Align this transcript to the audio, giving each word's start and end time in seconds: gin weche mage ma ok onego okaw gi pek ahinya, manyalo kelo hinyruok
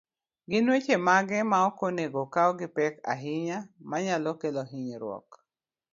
gin 0.49 0.65
weche 0.73 0.95
mage 1.07 1.39
ma 1.51 1.57
ok 1.69 1.77
onego 1.87 2.19
okaw 2.25 2.49
gi 2.59 2.67
pek 2.77 2.93
ahinya, 3.13 3.57
manyalo 3.89 4.31
kelo 4.41 4.61
hinyruok 4.71 5.27